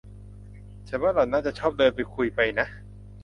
[0.87, 2.67] ฉันว่าหล่อนน่าจะชอบเดินไปคุยไปนะ